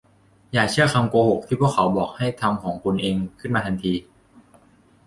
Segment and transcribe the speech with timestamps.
[0.53, 3.75] อย่าเชื่อคำโกหกที่พวกเขาบอก ให้ทำของคุณเองขึ้นมาแทน